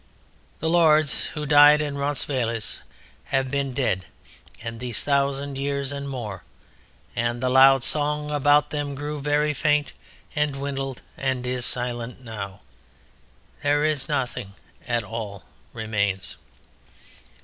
The 0.57 0.67
Lords 0.67 1.25
who 1.35 1.45
died 1.45 1.79
in 1.79 1.95
Roncesvalles 1.95 2.79
have 3.25 3.51
been 3.51 3.75
dead 3.75 4.05
these 4.67 5.03
thousand 5.03 5.59
years 5.59 5.91
and 5.91 6.09
more, 6.09 6.41
and 7.15 7.39
the 7.39 7.49
loud 7.51 7.83
song 7.83 8.31
about 8.31 8.71
them 8.71 8.95
grew 8.95 9.21
very 9.21 9.53
faint 9.53 9.93
and 10.35 10.53
dwindled 10.53 11.03
and 11.17 11.45
is 11.45 11.67
silent 11.67 12.19
now: 12.19 12.61
there 13.61 13.85
is 13.85 14.09
nothing 14.09 14.55
at 14.87 15.03
all 15.03 15.43
remains. 15.71 16.35